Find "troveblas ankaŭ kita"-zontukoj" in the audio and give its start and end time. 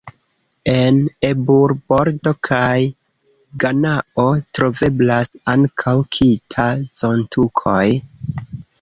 4.61-7.89